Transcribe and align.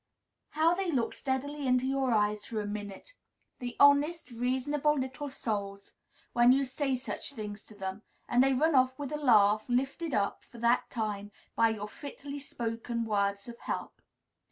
How 0.53 0.73
they 0.73 0.91
look 0.91 1.13
steadily 1.13 1.67
into 1.67 1.85
your 1.85 2.11
eyes 2.11 2.43
for 2.43 2.59
a 2.59 2.65
minute, 2.65 3.13
the 3.59 3.75
honest, 3.79 4.31
reasonable 4.31 4.97
little 4.97 5.29
souls! 5.29 5.91
when 6.33 6.51
you 6.51 6.63
say 6.65 6.95
such 6.95 7.33
things 7.33 7.63
to 7.65 7.75
them; 7.75 8.01
and 8.27 8.41
then 8.41 8.57
run 8.57 8.73
off 8.73 8.97
with 8.97 9.11
a 9.11 9.15
laugh, 9.17 9.63
lifted 9.67 10.15
up, 10.15 10.43
for 10.45 10.57
that 10.57 10.89
time, 10.89 11.31
by 11.55 11.69
your 11.69 11.87
fitly 11.87 12.39
spoken 12.39 13.05
words 13.05 13.47
of 13.47 13.59
help. 13.59 14.01